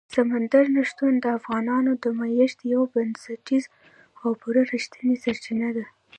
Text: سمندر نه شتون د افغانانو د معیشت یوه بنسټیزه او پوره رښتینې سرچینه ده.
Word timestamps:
سمندر 0.15 0.65
نه 0.75 0.81
شتون 0.89 1.13
د 1.19 1.25
افغانانو 1.37 1.91
د 2.03 2.05
معیشت 2.19 2.57
یوه 2.73 2.85
بنسټیزه 2.93 3.69
او 4.23 4.29
پوره 4.41 4.61
رښتینې 4.73 5.15
سرچینه 5.23 5.69
ده. 5.77 5.85